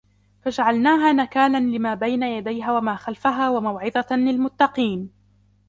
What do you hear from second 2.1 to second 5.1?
يديها وما خلفها وموعظة للمتقين